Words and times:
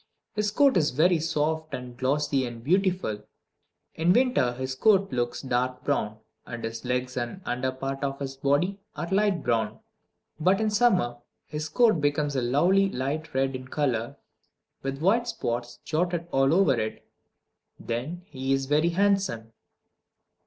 His 0.33 0.49
coat 0.49 0.77
is 0.77 0.89
very 0.89 1.19
soft 1.19 1.75
and 1.75 1.95
glossy 1.95 2.43
and 2.47 2.63
beautiful. 2.63 3.21
In 3.93 4.13
winter 4.13 4.53
his 4.53 4.73
coat 4.73 5.11
looks 5.13 5.43
dark 5.43 5.83
brown, 5.83 6.17
and 6.43 6.63
his 6.63 6.83
legs 6.83 7.15
and 7.17 7.39
the 7.41 7.47
under 7.47 7.71
part 7.71 8.03
of 8.03 8.17
his 8.17 8.35
body 8.35 8.79
are 8.95 9.07
light 9.11 9.43
brown. 9.43 9.77
But 10.39 10.59
in 10.59 10.71
summer 10.71 11.17
his 11.45 11.69
coat 11.69 12.01
becomes 12.01 12.35
a 12.35 12.41
lovely 12.41 12.89
light 12.89 13.35
red 13.35 13.55
in 13.55 13.67
color, 13.67 14.17
with 14.81 15.03
white 15.03 15.27
spots 15.27 15.77
jotted 15.85 16.27
all 16.31 16.51
over 16.51 16.73
it. 16.79 17.07
Then 17.79 18.23
he 18.25 18.53
is 18.53 18.65
very 18.65 18.89
handsome. 18.89 19.53